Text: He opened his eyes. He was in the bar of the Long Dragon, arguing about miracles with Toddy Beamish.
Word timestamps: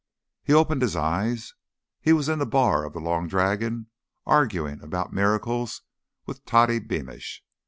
He 0.43 0.51
opened 0.51 0.81
his 0.81 0.95
eyes. 0.95 1.53
He 2.01 2.11
was 2.11 2.27
in 2.27 2.39
the 2.39 2.47
bar 2.47 2.83
of 2.87 2.93
the 2.93 2.99
Long 2.99 3.27
Dragon, 3.27 3.85
arguing 4.25 4.81
about 4.81 5.13
miracles 5.13 5.83
with 6.25 6.43
Toddy 6.43 6.79
Beamish. 6.79 7.43